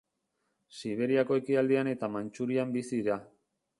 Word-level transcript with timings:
Siberiako 0.77 1.37
ekialdean 1.41 1.91
eta 1.93 2.09
Mantxurian 2.17 2.73
bizi 2.79 2.93
dira. 3.03 3.19